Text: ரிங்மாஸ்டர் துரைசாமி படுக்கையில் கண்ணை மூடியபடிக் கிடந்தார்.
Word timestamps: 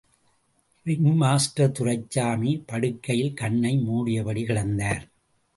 ரிங்மாஸ்டர் 0.85 1.71
துரைசாமி 1.71 2.63
படுக்கையில் 2.65 3.33
கண்ணை 3.33 3.73
மூடியபடிக் 3.89 4.47
கிடந்தார். 4.47 5.03